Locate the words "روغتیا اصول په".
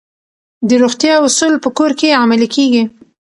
0.83-1.69